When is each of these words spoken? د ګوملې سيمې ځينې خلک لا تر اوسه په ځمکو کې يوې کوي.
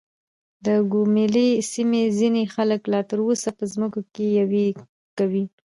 د 0.65 0.67
ګوملې 0.93 1.49
سيمې 1.71 2.03
ځينې 2.17 2.43
خلک 2.53 2.81
لا 2.93 3.01
تر 3.09 3.19
اوسه 3.25 3.49
په 3.57 3.63
ځمکو 3.73 4.01
کې 4.13 4.25
يوې 4.39 4.67
کوي. 5.17 5.45